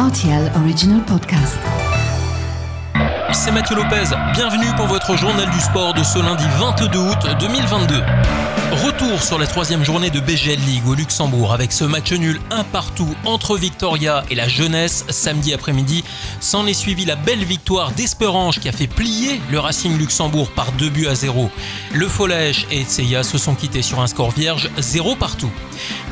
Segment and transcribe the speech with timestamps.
[0.00, 0.50] RTL.
[3.34, 8.02] C'est Mathieu Lopez, bienvenue pour votre journal du sport de ce lundi 22 août 2022.
[8.84, 12.64] Retour sur la troisième journée de BGL League au Luxembourg avec ce match nul un
[12.64, 16.02] partout entre Victoria et la Jeunesse samedi après-midi.
[16.40, 20.72] S'en est suivi la belle victoire d'Esperange qui a fait plier le Racing Luxembourg par
[20.72, 21.50] deux buts à zéro.
[21.92, 25.50] Le Folège et Etseya se sont quittés sur un score vierge, zéro partout.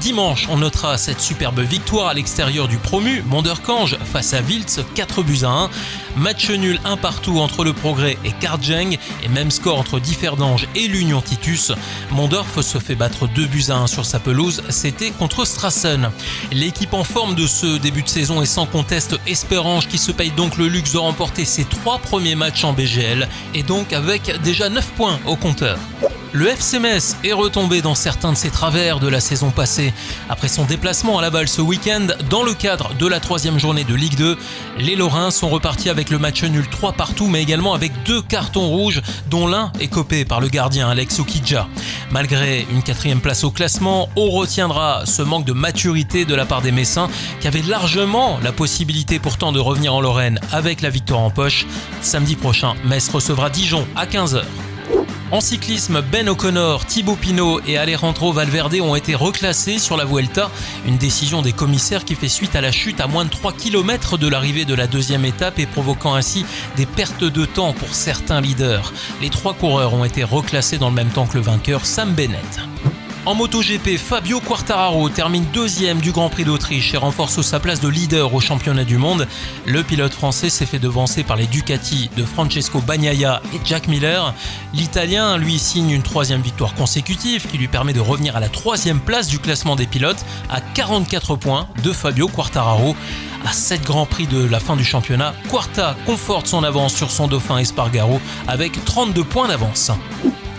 [0.00, 5.22] Dimanche, on notera cette superbe victoire à l'extérieur du promu, Monderkange, face à Wiltz, 4
[5.22, 5.70] buts à 1.
[6.16, 10.86] Match nul un partout entre le Progrès et Kardjeng, et même score entre Differdange et
[10.88, 11.72] l'Union Titus.
[12.10, 16.10] Mondorf se fait battre 2 buts à 1 sur sa pelouse, c'était contre Strassen.
[16.52, 20.30] L'équipe en forme de ce début de saison est sans conteste Espérange qui se paye
[20.30, 24.68] donc le luxe de remporter ses trois premiers matchs en BGL, et donc avec déjà
[24.68, 25.78] 9 points au compteur.
[26.36, 29.94] Le FC Metz est retombé dans certains de ses travers de la saison passée.
[30.28, 33.94] Après son déplacement à Laval ce week-end, dans le cadre de la troisième journée de
[33.94, 34.36] Ligue 2,
[34.76, 38.68] les Lorrains sont repartis avec le match nul 3 partout, mais également avec deux cartons
[38.68, 41.68] rouges, dont l'un est copé par le gardien Alex Okidja.
[42.10, 46.60] Malgré une quatrième place au classement, on retiendra ce manque de maturité de la part
[46.60, 47.08] des Messins,
[47.40, 51.64] qui avaient largement la possibilité pourtant de revenir en Lorraine avec la victoire en poche.
[52.02, 54.42] Samedi prochain, Metz recevra Dijon à 15h.
[55.32, 60.52] En cyclisme, Ben O'Connor, Thibaut Pinot et Alejandro Valverde ont été reclassés sur la Vuelta,
[60.86, 64.18] une décision des commissaires qui fait suite à la chute à moins de 3 km
[64.18, 66.46] de l'arrivée de la deuxième étape et provoquant ainsi
[66.76, 68.92] des pertes de temps pour certains leaders.
[69.20, 72.60] Les trois coureurs ont été reclassés dans le même temps que le vainqueur Sam Bennett.
[73.26, 77.88] En MotoGP, Fabio Quartararo termine deuxième du Grand Prix d'Autriche et renforce sa place de
[77.88, 79.26] leader au championnat du monde.
[79.64, 84.32] Le pilote français s'est fait devancer par les Ducati de Francesco Bagnaia et Jack Miller.
[84.74, 89.00] L'Italien, lui, signe une troisième victoire consécutive qui lui permet de revenir à la troisième
[89.00, 92.94] place du classement des pilotes à 44 points de Fabio Quartararo.
[93.44, 97.26] À 7 grands prix de la fin du championnat, Quarta conforte son avance sur son
[97.26, 99.90] dauphin Espargaro avec 32 points d'avance.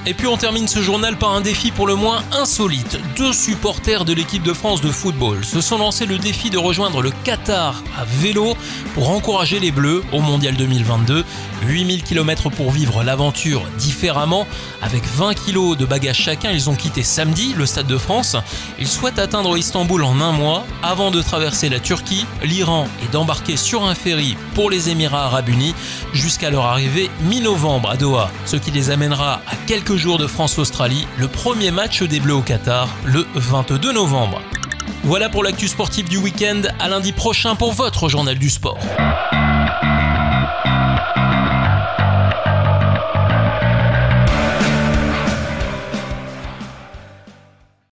[0.09, 2.97] Et puis on termine ce journal par un défi pour le moins insolite.
[3.17, 7.01] Deux supporters de l'équipe de France de football se sont lancés le défi de rejoindre
[7.01, 8.55] le Qatar à vélo
[8.93, 11.25] pour encourager les Bleus au Mondial 2022.
[11.65, 14.47] 8000 km pour vivre l'aventure différemment.
[14.81, 18.37] Avec 20 kg de bagages chacun, ils ont quitté samedi le Stade de France.
[18.79, 23.57] Ils souhaitent atteindre Istanbul en un mois avant de traverser la Turquie, l'Iran et d'embarquer
[23.57, 25.75] sur un ferry pour les Émirats arabes unis
[26.13, 31.07] jusqu'à leur arrivée mi-novembre à Doha, ce qui les amènera à quelques jours de France-Australie,
[31.17, 34.41] le premier match des Bleus au Qatar le 22 novembre.
[35.03, 38.77] Voilà pour l'actu sportif du week-end, à lundi prochain pour votre journal du sport.